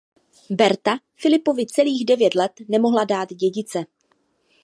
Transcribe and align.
Berta 0.51 0.99
Filipovi 1.15 1.65
celých 1.65 2.05
devět 2.05 2.35
let 2.35 2.51
nemohla 2.67 3.03
dát 3.03 3.29
dědice. 3.29 3.85